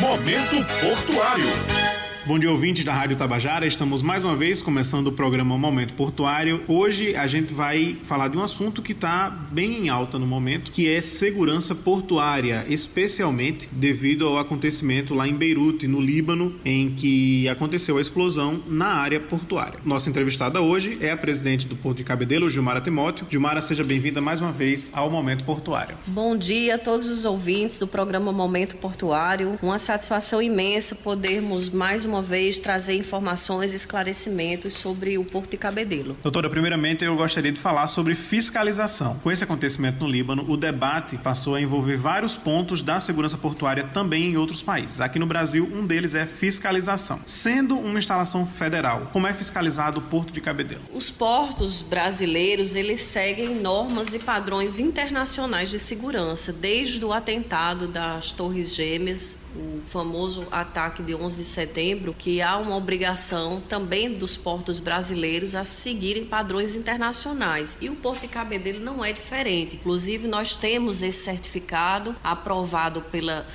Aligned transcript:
Momento 0.00 0.64
Portuário. 0.80 1.85
Bom 2.28 2.40
dia, 2.40 2.50
ouvintes 2.50 2.82
da 2.82 2.92
Rádio 2.92 3.16
Tabajara. 3.16 3.68
Estamos 3.68 4.02
mais 4.02 4.24
uma 4.24 4.34
vez 4.34 4.60
começando 4.60 5.06
o 5.06 5.12
programa 5.12 5.56
Momento 5.56 5.94
Portuário. 5.94 6.60
Hoje 6.66 7.14
a 7.14 7.24
gente 7.28 7.54
vai 7.54 7.96
falar 8.02 8.26
de 8.26 8.36
um 8.36 8.42
assunto 8.42 8.82
que 8.82 8.90
está 8.90 9.30
bem 9.30 9.74
em 9.84 9.88
alta 9.88 10.18
no 10.18 10.26
momento, 10.26 10.72
que 10.72 10.88
é 10.92 11.00
segurança 11.00 11.72
portuária, 11.72 12.66
especialmente 12.68 13.68
devido 13.70 14.26
ao 14.26 14.38
acontecimento 14.38 15.14
lá 15.14 15.28
em 15.28 15.34
Beirute, 15.36 15.86
no 15.86 16.00
Líbano, 16.00 16.52
em 16.64 16.90
que 16.90 17.48
aconteceu 17.48 17.96
a 17.96 18.00
explosão 18.00 18.60
na 18.66 18.88
área 18.88 19.20
portuária. 19.20 19.78
Nossa 19.84 20.10
entrevistada 20.10 20.60
hoje 20.60 20.98
é 21.00 21.12
a 21.12 21.16
presidente 21.16 21.64
do 21.64 21.76
Porto 21.76 21.98
de 21.98 22.02
Cabedelo, 22.02 22.48
Gilmara 22.50 22.80
Temóteo. 22.80 23.24
Gilmara, 23.30 23.60
seja 23.60 23.84
bem-vinda 23.84 24.20
mais 24.20 24.40
uma 24.40 24.50
vez 24.50 24.90
ao 24.92 25.08
Momento 25.08 25.44
Portuário. 25.44 25.96
Bom 26.08 26.36
dia 26.36 26.74
a 26.74 26.78
todos 26.78 27.08
os 27.08 27.24
ouvintes 27.24 27.78
do 27.78 27.86
programa 27.86 28.32
Momento 28.32 28.74
Portuário. 28.78 29.56
Uma 29.62 29.78
satisfação 29.78 30.42
imensa 30.42 30.92
podermos 30.96 31.68
mais 31.70 32.04
uma 32.04 32.15
uma 32.16 32.22
vez 32.22 32.58
trazer 32.58 32.94
informações 32.96 33.74
e 33.74 33.76
esclarecimentos 33.76 34.72
sobre 34.72 35.18
o 35.18 35.24
Porto 35.24 35.50
de 35.50 35.58
Cabedelo. 35.58 36.16
Doutora, 36.22 36.48
primeiramente 36.48 37.04
eu 37.04 37.14
gostaria 37.14 37.52
de 37.52 37.60
falar 37.60 37.86
sobre 37.88 38.14
fiscalização. 38.14 39.18
Com 39.22 39.30
esse 39.30 39.44
acontecimento 39.44 40.02
no 40.02 40.08
Líbano, 40.10 40.48
o 40.50 40.56
debate 40.56 41.18
passou 41.18 41.56
a 41.56 41.60
envolver 41.60 41.98
vários 41.98 42.34
pontos 42.34 42.80
da 42.80 42.98
segurança 43.00 43.36
portuária 43.36 43.84
também 43.92 44.30
em 44.30 44.36
outros 44.38 44.62
países. 44.62 44.98
Aqui 44.98 45.18
no 45.18 45.26
Brasil, 45.26 45.70
um 45.70 45.84
deles 45.86 46.14
é 46.14 46.24
fiscalização. 46.24 47.20
Sendo 47.26 47.76
uma 47.78 47.98
instalação 47.98 48.46
federal, 48.46 49.10
como 49.12 49.26
é 49.26 49.34
fiscalizado 49.34 49.98
o 49.98 50.02
Porto 50.02 50.32
de 50.32 50.40
Cabedelo? 50.40 50.80
Os 50.94 51.10
portos 51.10 51.82
brasileiros, 51.82 52.74
eles 52.74 53.02
seguem 53.02 53.56
normas 53.60 54.14
e 54.14 54.18
padrões 54.18 54.78
internacionais 54.80 55.68
de 55.68 55.78
segurança, 55.78 56.50
desde 56.50 57.04
o 57.04 57.12
atentado 57.12 57.86
das 57.86 58.32
Torres 58.32 58.74
Gêmeas 58.74 59.36
o 59.56 59.80
famoso 59.88 60.46
ataque 60.50 61.02
de 61.02 61.14
11 61.14 61.36
de 61.36 61.44
setembro, 61.44 62.14
que 62.16 62.42
há 62.42 62.56
uma 62.58 62.76
obrigação 62.76 63.60
também 63.60 64.12
dos 64.12 64.36
portos 64.36 64.78
brasileiros 64.78 65.54
a 65.54 65.64
seguirem 65.64 66.24
padrões 66.24 66.74
internacionais. 66.74 67.76
E 67.80 67.88
o 67.88 67.96
Porto 67.96 68.22
de 68.22 68.28
Cabedelo 68.28 68.80
não 68.80 69.04
é 69.04 69.12
diferente. 69.12 69.76
Inclusive, 69.76 70.28
nós 70.28 70.54
temos 70.56 71.02
esse 71.02 71.24
certificado 71.24 72.14
aprovado 72.22 73.00
pela 73.02 73.46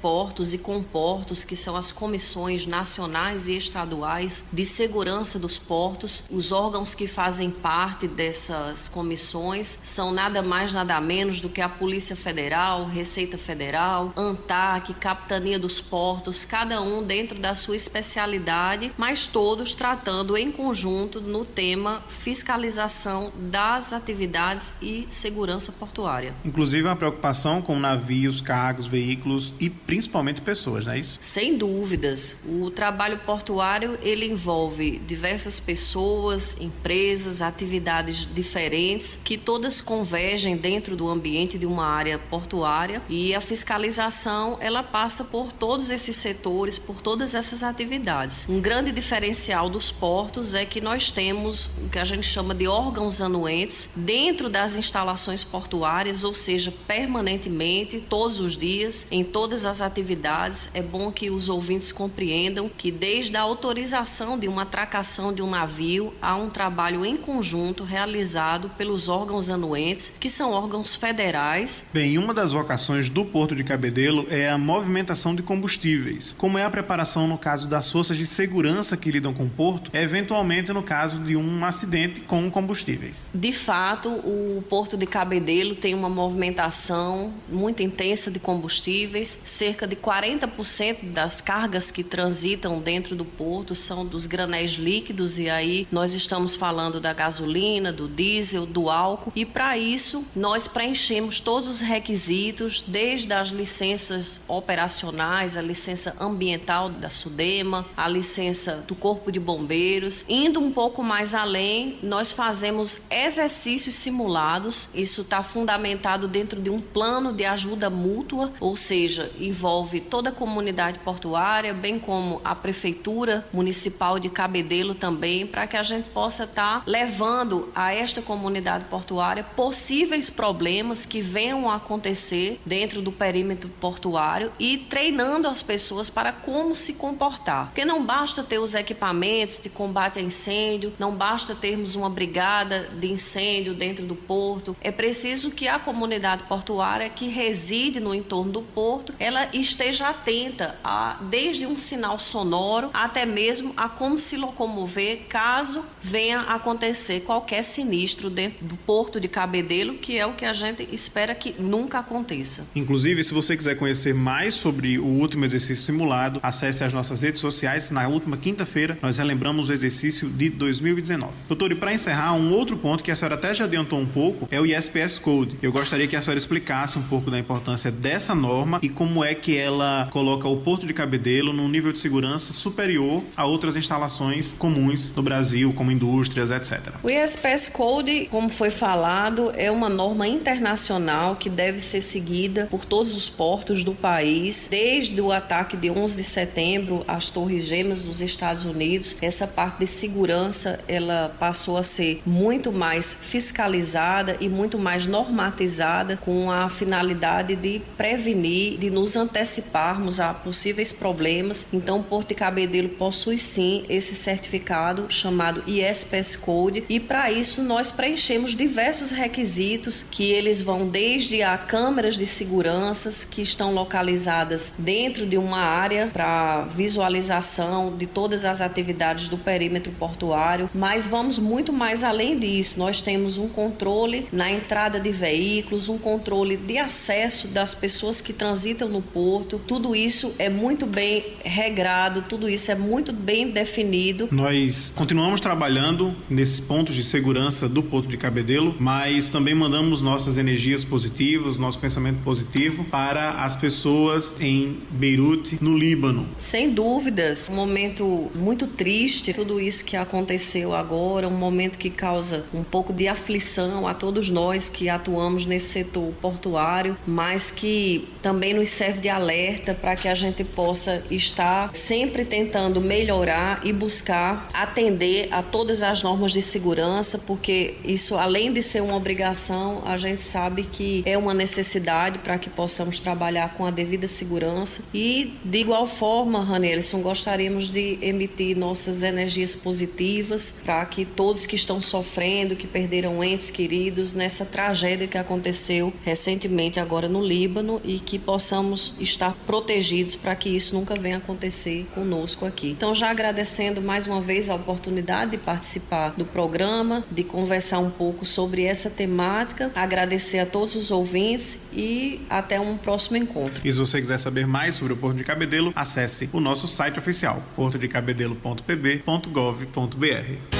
portos 0.00 0.54
e 0.54 0.58
Comportos, 0.58 1.44
que 1.44 1.56
são 1.56 1.74
as 1.76 1.90
comissões 1.90 2.66
nacionais 2.66 3.48
e 3.48 3.56
estaduais 3.56 4.44
de 4.52 4.64
segurança 4.64 5.38
dos 5.38 5.58
portos. 5.58 6.24
Os 6.30 6.52
órgãos 6.52 6.94
que 6.94 7.06
fazem 7.06 7.50
parte 7.50 8.06
dessas 8.06 8.86
comissões 8.88 9.78
são 9.82 10.12
nada 10.12 10.42
mais, 10.42 10.72
nada 10.72 11.00
menos 11.00 11.40
do 11.40 11.48
que 11.48 11.60
a 11.60 11.68
Polícia 11.68 12.14
Federal, 12.14 12.84
Receita 12.86 13.38
Federal, 13.38 14.12
ANTAC, 14.16 14.94
Capitania 14.94 15.47
Companhia 15.48 15.58
dos 15.58 15.80
Portos, 15.80 16.44
cada 16.44 16.82
um 16.82 17.02
dentro 17.02 17.38
da 17.38 17.54
sua 17.54 17.74
especialidade, 17.74 18.92
mas 18.98 19.28
todos 19.28 19.72
tratando 19.72 20.36
em 20.36 20.50
conjunto 20.52 21.22
no 21.22 21.42
tema 21.42 22.02
fiscalização 22.06 23.32
das 23.34 23.94
atividades 23.94 24.74
e 24.82 25.06
segurança 25.08 25.72
portuária. 25.72 26.34
Inclusive 26.44 26.86
uma 26.86 26.96
preocupação 26.96 27.62
com 27.62 27.78
navios, 27.80 28.42
cargos, 28.42 28.86
veículos 28.86 29.54
e 29.58 29.70
principalmente 29.70 30.42
pessoas, 30.42 30.84
não 30.84 30.92
é 30.92 30.98
isso? 30.98 31.16
Sem 31.18 31.56
dúvidas. 31.56 32.36
O 32.44 32.70
trabalho 32.70 33.18
portuário, 33.24 33.98
ele 34.02 34.26
envolve 34.26 34.98
diversas 35.06 35.58
pessoas, 35.58 36.56
empresas, 36.60 37.40
atividades 37.40 38.26
diferentes 38.34 39.18
que 39.24 39.38
todas 39.38 39.80
convergem 39.80 40.56
dentro 40.58 40.94
do 40.96 41.08
ambiente 41.08 41.56
de 41.56 41.64
uma 41.64 41.86
área 41.86 42.18
portuária 42.18 43.00
e 43.08 43.34
a 43.34 43.40
fiscalização 43.40 44.58
ela 44.60 44.82
passa 44.82 45.24
por 45.24 45.37
por 45.38 45.52
todos 45.52 45.90
esses 45.92 46.16
setores, 46.16 46.80
por 46.80 47.00
todas 47.00 47.32
essas 47.32 47.62
atividades. 47.62 48.44
Um 48.48 48.60
grande 48.60 48.90
diferencial 48.90 49.68
dos 49.70 49.88
portos 49.92 50.52
é 50.52 50.64
que 50.64 50.80
nós 50.80 51.12
temos 51.12 51.66
o 51.80 51.88
que 51.88 52.00
a 52.00 52.04
gente 52.04 52.26
chama 52.26 52.52
de 52.52 52.66
órgãos 52.66 53.20
anuentes 53.20 53.88
dentro 53.94 54.48
das 54.50 54.74
instalações 54.74 55.44
portuárias, 55.44 56.24
ou 56.24 56.34
seja, 56.34 56.74
permanentemente, 56.88 58.02
todos 58.08 58.40
os 58.40 58.56
dias, 58.56 59.06
em 59.12 59.22
todas 59.22 59.64
as 59.64 59.80
atividades. 59.80 60.70
É 60.74 60.82
bom 60.82 61.12
que 61.12 61.30
os 61.30 61.48
ouvintes 61.48 61.92
compreendam 61.92 62.68
que 62.68 62.90
desde 62.90 63.36
a 63.36 63.40
autorização 63.42 64.36
de 64.36 64.48
uma 64.48 64.62
atracação 64.62 65.32
de 65.32 65.40
um 65.40 65.48
navio 65.48 66.12
há 66.20 66.34
um 66.34 66.50
trabalho 66.50 67.06
em 67.06 67.16
conjunto 67.16 67.84
realizado 67.84 68.68
pelos 68.70 69.06
órgãos 69.08 69.48
anuentes, 69.48 70.12
que 70.18 70.28
são 70.28 70.50
órgãos 70.50 70.96
federais. 70.96 71.84
Bem, 71.94 72.18
uma 72.18 72.34
das 72.34 72.50
vocações 72.50 73.08
do 73.08 73.24
Porto 73.24 73.54
de 73.54 73.62
Cabedelo 73.62 74.26
é 74.28 74.50
a 74.50 74.58
movimentação 74.58 75.17
utilização 75.18 75.34
de 75.34 75.42
combustíveis, 75.42 76.34
como 76.38 76.56
é 76.58 76.64
a 76.64 76.70
preparação 76.70 77.26
no 77.26 77.36
caso 77.36 77.68
das 77.68 77.90
forças 77.90 78.16
de 78.16 78.26
segurança 78.26 78.96
que 78.96 79.10
lidam 79.10 79.34
com 79.34 79.44
o 79.44 79.50
porto, 79.50 79.90
eventualmente 79.94 80.72
no 80.72 80.82
caso 80.82 81.18
de 81.18 81.36
um 81.36 81.64
acidente 81.64 82.20
com 82.20 82.48
combustíveis. 82.50 83.26
De 83.34 83.52
fato, 83.52 84.08
o 84.10 84.62
porto 84.68 84.96
de 84.96 85.06
Cabedelo 85.06 85.74
tem 85.74 85.94
uma 85.94 86.08
movimentação 86.08 87.32
muito 87.48 87.82
intensa 87.82 88.30
de 88.30 88.38
combustíveis, 88.38 89.40
cerca 89.44 89.86
de 89.86 89.96
40% 89.96 91.06
das 91.12 91.40
cargas 91.40 91.90
que 91.90 92.04
transitam 92.04 92.80
dentro 92.80 93.16
do 93.16 93.24
porto 93.24 93.74
são 93.74 94.04
dos 94.06 94.26
granéis 94.26 94.72
líquidos 94.72 95.38
e 95.38 95.50
aí 95.50 95.86
nós 95.90 96.14
estamos 96.14 96.54
falando 96.54 97.00
da 97.00 97.12
gasolina, 97.12 97.92
do 97.92 98.06
diesel, 98.06 98.66
do 98.66 98.88
álcool 98.90 99.32
e 99.34 99.44
para 99.44 99.76
isso 99.76 100.24
nós 100.36 100.68
preenchemos 100.68 101.40
todos 101.40 101.68
os 101.68 101.80
requisitos 101.80 102.84
desde 102.86 103.32
as 103.32 103.48
licenças 103.48 104.40
operacionais 104.46 105.07
a 105.56 105.60
licença 105.62 106.14
ambiental 106.20 106.88
da 106.90 107.08
SUDEMA, 107.08 107.86
a 107.96 108.06
licença 108.08 108.84
do 108.86 108.94
Corpo 108.94 109.32
de 109.32 109.40
Bombeiros. 109.40 110.24
Indo 110.28 110.60
um 110.60 110.70
pouco 110.70 111.02
mais 111.02 111.34
além, 111.34 111.98
nós 112.02 112.32
fazemos 112.32 113.00
exercícios 113.10 113.94
simulados. 113.94 114.88
Isso 114.94 115.22
está 115.22 115.42
fundamentado 115.42 116.28
dentro 116.28 116.60
de 116.60 116.68
um 116.68 116.78
plano 116.78 117.32
de 117.32 117.44
ajuda 117.46 117.88
mútua, 117.88 118.52
ou 118.60 118.76
seja, 118.76 119.30
envolve 119.40 120.00
toda 120.00 120.28
a 120.28 120.32
comunidade 120.32 120.98
portuária, 120.98 121.72
bem 121.72 121.98
como 121.98 122.40
a 122.44 122.54
prefeitura 122.54 123.46
municipal 123.52 124.18
de 124.18 124.28
Cabedelo 124.28 124.94
também, 124.94 125.46
para 125.46 125.66
que 125.66 125.76
a 125.76 125.82
gente 125.82 126.08
possa 126.10 126.44
estar 126.44 126.80
tá 126.80 126.82
levando 126.86 127.70
a 127.74 127.94
esta 127.94 128.20
comunidade 128.20 128.84
portuária 128.90 129.42
possíveis 129.42 130.28
problemas 130.28 131.06
que 131.06 131.22
venham 131.22 131.70
a 131.70 131.76
acontecer 131.76 132.60
dentro 132.66 133.00
do 133.00 133.10
perímetro 133.10 133.68
portuário 133.80 134.52
e 134.58 134.76
treinando 134.98 135.46
as 135.46 135.62
pessoas 135.62 136.10
para 136.10 136.32
como 136.32 136.74
se 136.74 136.94
comportar. 136.94 137.66
Porque 137.66 137.84
não 137.84 138.04
basta 138.04 138.42
ter 138.42 138.58
os 138.58 138.74
equipamentos 138.74 139.60
de 139.62 139.68
combate 139.68 140.18
a 140.18 140.22
incêndio, 140.22 140.92
não 140.98 141.14
basta 141.14 141.54
termos 141.54 141.94
uma 141.94 142.10
brigada 142.10 142.90
de 142.98 143.06
incêndio 143.06 143.74
dentro 143.74 144.04
do 144.04 144.16
porto. 144.16 144.76
É 144.80 144.90
preciso 144.90 145.52
que 145.52 145.68
a 145.68 145.78
comunidade 145.78 146.42
portuária 146.48 147.08
que 147.08 147.28
reside 147.28 148.00
no 148.00 148.12
entorno 148.12 148.50
do 148.50 148.60
porto, 148.60 149.14
ela 149.20 149.48
esteja 149.52 150.08
atenta 150.08 150.76
a 150.82 151.16
desde 151.30 151.64
um 151.64 151.76
sinal 151.76 152.18
sonoro 152.18 152.90
até 152.92 153.24
mesmo 153.24 153.72
a 153.76 153.88
como 153.88 154.18
se 154.18 154.36
locomover 154.36 155.26
caso 155.28 155.84
venha 156.02 156.40
acontecer 156.40 157.20
qualquer 157.20 157.62
sinistro 157.62 158.28
dentro 158.28 158.66
do 158.66 158.76
porto 158.78 159.20
de 159.20 159.28
Cabedelo, 159.28 159.94
que 159.98 160.18
é 160.18 160.26
o 160.26 160.32
que 160.32 160.44
a 160.44 160.52
gente 160.52 160.88
espera 160.90 161.36
que 161.36 161.54
nunca 161.56 162.00
aconteça. 162.00 162.66
Inclusive, 162.74 163.22
se 163.22 163.32
você 163.32 163.56
quiser 163.56 163.76
conhecer 163.76 164.12
mais 164.12 164.56
sobre 164.56 164.87
sobre 164.88 164.98
o 164.98 165.04
último 165.04 165.44
exercício 165.44 165.84
simulado, 165.84 166.40
acesse 166.42 166.82
as 166.82 166.92
nossas 166.92 167.20
redes 167.22 167.40
sociais. 167.40 167.90
Na 167.90 168.08
última 168.08 168.36
quinta-feira, 168.36 168.96
nós 169.02 169.18
relembramos 169.18 169.68
o 169.68 169.72
exercício 169.72 170.28
de 170.30 170.48
2019. 170.48 171.30
Doutor, 171.46 171.72
e 171.72 171.74
para 171.74 171.92
encerrar, 171.92 172.32
um 172.32 172.52
outro 172.52 172.76
ponto 172.76 173.04
que 173.04 173.10
a 173.10 173.16
senhora 173.16 173.34
até 173.34 173.52
já 173.52 173.64
adiantou 173.64 173.98
um 173.98 174.06
pouco 174.06 174.48
é 174.50 174.58
o 174.60 174.64
ISPS 174.64 175.18
Code. 175.18 175.58
Eu 175.60 175.70
gostaria 175.72 176.06
que 176.06 176.16
a 176.16 176.22
senhora 176.22 176.38
explicasse 176.38 176.98
um 176.98 177.02
pouco 177.02 177.30
da 177.30 177.38
importância 177.38 177.90
dessa 177.90 178.34
norma 178.34 178.78
e 178.82 178.88
como 178.88 179.22
é 179.22 179.34
que 179.34 179.56
ela 179.56 180.08
coloca 180.10 180.48
o 180.48 180.56
Porto 180.58 180.86
de 180.86 180.94
Cabedelo 180.94 181.52
num 181.52 181.68
nível 181.68 181.92
de 181.92 181.98
segurança 181.98 182.52
superior 182.52 183.22
a 183.36 183.44
outras 183.44 183.76
instalações 183.76 184.54
comuns 184.54 185.10
no 185.14 185.22
Brasil, 185.22 185.72
como 185.74 185.90
indústrias, 185.92 186.50
etc. 186.50 186.94
O 187.02 187.10
ISPS 187.10 187.68
Code, 187.68 188.26
como 188.30 188.48
foi 188.48 188.70
falado, 188.70 189.52
é 189.56 189.70
uma 189.70 189.88
norma 189.88 190.26
internacional 190.26 191.36
que 191.36 191.50
deve 191.50 191.80
ser 191.80 192.00
seguida 192.00 192.68
por 192.70 192.84
todos 192.86 193.14
os 193.14 193.28
portos 193.28 193.82
do 193.84 193.92
país 193.92 194.68
desde 194.80 195.20
o 195.20 195.32
ataque 195.32 195.76
de 195.76 195.90
11 195.90 196.16
de 196.16 196.22
setembro 196.22 197.04
às 197.08 197.30
Torres 197.30 197.64
Gêmeas 197.64 198.04
dos 198.04 198.20
Estados 198.22 198.64
Unidos, 198.64 199.16
essa 199.20 199.44
parte 199.44 199.80
de 199.80 199.88
segurança 199.88 200.78
ela 200.86 201.34
passou 201.36 201.76
a 201.78 201.82
ser 201.82 202.22
muito 202.24 202.70
mais 202.70 203.12
fiscalizada 203.12 204.36
e 204.38 204.48
muito 204.48 204.78
mais 204.78 205.04
normatizada 205.04 206.16
com 206.16 206.48
a 206.52 206.68
finalidade 206.68 207.56
de 207.56 207.82
prevenir, 207.96 208.78
de 208.78 208.88
nos 208.88 209.16
anteciparmos 209.16 210.20
a 210.20 210.32
possíveis 210.32 210.92
problemas. 210.92 211.66
Então, 211.72 212.00
Porto 212.00 212.28
de 212.28 212.36
Cabedelo 212.36 212.90
possui 212.90 213.38
sim 213.38 213.84
esse 213.88 214.14
certificado 214.14 215.06
chamado 215.10 215.64
ISPS 215.66 216.36
Code 216.36 216.84
e 216.88 217.00
para 217.00 217.32
isso 217.32 217.62
nós 217.64 217.90
preenchemos 217.90 218.54
diversos 218.54 219.10
requisitos 219.10 220.04
que 220.08 220.30
eles 220.30 220.62
vão 220.62 220.88
desde 220.88 221.42
a 221.42 221.58
câmeras 221.58 222.14
de 222.16 222.26
seguranças 222.28 223.24
que 223.24 223.42
estão 223.42 223.74
localizadas 223.74 224.67
dentro 224.78 225.26
de 225.26 225.36
uma 225.36 225.58
área 225.58 226.08
para 226.12 226.62
visualização 226.74 227.96
de 227.96 228.06
todas 228.06 228.44
as 228.44 228.60
atividades 228.60 229.28
do 229.28 229.38
perímetro 229.38 229.92
portuário, 229.98 230.68
mas 230.74 231.06
vamos 231.06 231.38
muito 231.38 231.72
mais 231.72 232.02
além 232.02 232.38
disso. 232.38 232.78
Nós 232.78 233.00
temos 233.00 233.38
um 233.38 233.48
controle 233.48 234.26
na 234.32 234.50
entrada 234.50 234.98
de 234.98 235.10
veículos, 235.10 235.88
um 235.88 235.98
controle 235.98 236.56
de 236.56 236.78
acesso 236.78 237.48
das 237.48 237.74
pessoas 237.74 238.20
que 238.20 238.32
transitam 238.32 238.88
no 238.88 239.00
porto. 239.00 239.60
Tudo 239.66 239.94
isso 239.94 240.34
é 240.38 240.48
muito 240.48 240.84
bem 240.86 241.24
regrado, 241.44 242.22
tudo 242.28 242.48
isso 242.48 242.70
é 242.70 242.74
muito 242.74 243.12
bem 243.12 243.48
definido. 243.50 244.28
Nós 244.30 244.92
continuamos 244.94 245.40
trabalhando 245.40 246.14
nesses 246.28 246.58
pontos 246.60 246.94
de 246.94 247.04
segurança 247.04 247.68
do 247.68 247.82
Porto 247.82 248.08
de 248.08 248.16
Cabedelo, 248.16 248.74
mas 248.78 249.28
também 249.28 249.54
mandamos 249.54 250.00
nossas 250.00 250.38
energias 250.38 250.84
positivas, 250.84 251.56
nosso 251.56 251.78
pensamento 251.78 252.20
positivo 252.22 252.84
para 252.84 253.42
as 253.44 253.54
pessoas 253.54 254.34
em 254.40 254.57
em 254.58 254.78
Beirute, 254.90 255.58
no 255.60 255.76
Líbano. 255.76 256.26
Sem 256.38 256.70
dúvidas, 256.74 257.48
um 257.48 257.54
momento 257.54 258.30
muito 258.34 258.66
triste, 258.66 259.32
tudo 259.32 259.60
isso 259.60 259.84
que 259.84 259.96
aconteceu 259.96 260.74
agora, 260.74 261.28
um 261.28 261.36
momento 261.36 261.78
que 261.78 261.90
causa 261.90 262.44
um 262.52 262.62
pouco 262.64 262.92
de 262.92 263.06
aflição 263.08 263.86
a 263.86 263.94
todos 263.94 264.28
nós 264.28 264.68
que 264.68 264.88
atuamos 264.88 265.46
nesse 265.46 265.68
setor 265.70 266.12
portuário, 266.20 266.96
mas 267.06 267.50
que 267.50 268.08
também 268.20 268.54
nos 268.54 268.70
serve 268.70 269.00
de 269.00 269.08
alerta 269.08 269.74
para 269.74 269.94
que 269.94 270.08
a 270.08 270.14
gente 270.14 270.42
possa 270.42 271.02
estar 271.10 271.70
sempre 271.74 272.24
tentando 272.24 272.80
melhorar 272.80 273.60
e 273.64 273.72
buscar 273.72 274.48
atender 274.52 275.28
a 275.30 275.42
todas 275.42 275.82
as 275.82 276.02
normas 276.02 276.32
de 276.32 276.42
segurança, 276.42 277.18
porque 277.18 277.74
isso, 277.84 278.16
além 278.16 278.52
de 278.52 278.62
ser 278.62 278.82
uma 278.82 278.96
obrigação, 278.96 279.82
a 279.84 279.96
gente 279.96 280.22
sabe 280.22 280.62
que 280.64 281.02
é 281.06 281.16
uma 281.16 281.34
necessidade 281.34 282.18
para 282.18 282.38
que 282.38 282.50
possamos 282.50 282.98
trabalhar 282.98 283.54
com 283.54 283.64
a 283.66 283.70
devida 283.70 284.08
segurança 284.08 284.47
e, 284.94 285.34
de 285.44 285.58
igual 285.58 285.86
forma, 285.86 286.42
Ranelson, 286.44 287.00
gostaríamos 287.02 287.68
de 287.70 287.98
emitir 288.00 288.56
nossas 288.56 289.02
energias 289.02 289.54
positivas 289.54 290.54
para 290.64 290.84
que 290.86 291.04
todos 291.04 291.44
que 291.46 291.56
estão 291.56 291.80
sofrendo, 291.82 292.56
que 292.56 292.66
perderam 292.66 293.22
entes 293.22 293.50
queridos 293.50 294.14
nessa 294.14 294.44
tragédia 294.44 295.06
que 295.06 295.18
aconteceu 295.18 295.92
recentemente 296.04 296.80
agora 296.80 297.08
no 297.08 297.22
Líbano 297.24 297.80
e 297.84 297.98
que 297.98 298.18
possamos 298.18 298.94
estar 298.98 299.34
protegidos 299.46 300.16
para 300.16 300.34
que 300.34 300.48
isso 300.48 300.74
nunca 300.74 300.94
venha 300.94 301.18
acontecer 301.18 301.86
conosco 301.94 302.46
aqui. 302.46 302.70
Então, 302.70 302.94
já 302.94 303.10
agradecendo 303.10 303.80
mais 303.82 304.06
uma 304.06 304.20
vez 304.20 304.48
a 304.48 304.54
oportunidade 304.54 305.32
de 305.32 305.38
participar 305.38 306.14
do 306.16 306.24
programa, 306.24 307.04
de 307.10 307.22
conversar 307.22 307.78
um 307.78 307.90
pouco 307.90 308.24
sobre 308.24 308.62
essa 308.64 308.88
temática, 308.88 309.70
agradecer 309.74 310.38
a 310.38 310.46
todos 310.46 310.74
os 310.76 310.90
ouvintes 310.90 311.58
e 311.72 312.20
até 312.30 312.58
um 312.60 312.76
próximo 312.76 313.16
encontro. 313.16 313.60
E 313.64 313.72
se 313.72 313.78
você 313.78 314.00
quiser 314.00 314.18
saber 314.28 314.46
mais 314.46 314.74
sobre 314.74 314.92
o 314.92 314.96
Porto 314.96 315.16
de 315.16 315.24
Cabedelo, 315.24 315.72
acesse 315.74 316.28
o 316.34 316.40
nosso 316.40 316.68
site 316.68 316.98
oficial, 316.98 317.42
portodecabedelo.pb.gov.br. 317.56 320.56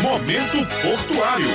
Momento 0.00 0.58
Portuário. 0.80 1.48